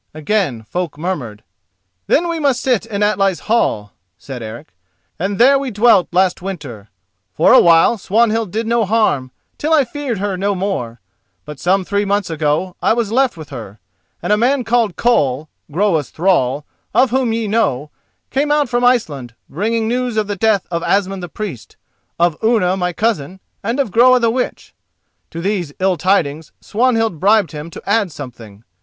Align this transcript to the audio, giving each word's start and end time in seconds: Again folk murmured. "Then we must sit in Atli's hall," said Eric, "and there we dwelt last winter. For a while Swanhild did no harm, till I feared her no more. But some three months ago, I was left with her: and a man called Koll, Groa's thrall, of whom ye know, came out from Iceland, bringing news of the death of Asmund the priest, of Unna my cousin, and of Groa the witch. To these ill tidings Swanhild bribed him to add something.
Again 0.15 0.63
folk 0.63 0.97
murmured. 0.97 1.43
"Then 2.07 2.27
we 2.27 2.39
must 2.39 2.59
sit 2.63 2.87
in 2.87 3.03
Atli's 3.03 3.41
hall," 3.41 3.93
said 4.17 4.41
Eric, 4.41 4.69
"and 5.19 5.37
there 5.37 5.59
we 5.59 5.69
dwelt 5.69 6.07
last 6.11 6.41
winter. 6.41 6.89
For 7.35 7.53
a 7.53 7.59
while 7.59 7.99
Swanhild 7.99 8.49
did 8.49 8.65
no 8.65 8.83
harm, 8.83 9.29
till 9.59 9.71
I 9.71 9.85
feared 9.85 10.17
her 10.17 10.35
no 10.37 10.55
more. 10.55 10.99
But 11.45 11.59
some 11.59 11.85
three 11.85 12.03
months 12.03 12.31
ago, 12.31 12.75
I 12.81 12.93
was 12.93 13.11
left 13.11 13.37
with 13.37 13.49
her: 13.49 13.77
and 14.23 14.33
a 14.33 14.37
man 14.37 14.63
called 14.63 14.95
Koll, 14.95 15.49
Groa's 15.71 16.09
thrall, 16.09 16.65
of 16.95 17.11
whom 17.11 17.31
ye 17.31 17.47
know, 17.47 17.91
came 18.31 18.51
out 18.51 18.69
from 18.69 18.83
Iceland, 18.83 19.35
bringing 19.49 19.87
news 19.87 20.17
of 20.17 20.25
the 20.25 20.35
death 20.35 20.65
of 20.71 20.81
Asmund 20.81 21.21
the 21.21 21.29
priest, 21.29 21.77
of 22.19 22.35
Unna 22.41 22.75
my 22.75 22.91
cousin, 22.91 23.39
and 23.61 23.79
of 23.79 23.91
Groa 23.91 24.19
the 24.19 24.31
witch. 24.31 24.73
To 25.29 25.41
these 25.41 25.73
ill 25.77 25.95
tidings 25.95 26.51
Swanhild 26.59 27.19
bribed 27.19 27.51
him 27.51 27.69
to 27.69 27.83
add 27.87 28.11
something. 28.11 28.63